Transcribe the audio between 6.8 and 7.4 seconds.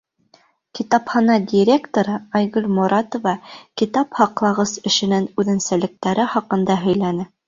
һөйләне.